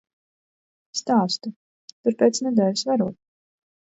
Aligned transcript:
Stāstu, 0.99 1.51
tur 1.99 2.15
pēc 2.21 2.39
nedēļas 2.47 2.87
varot. 2.93 3.19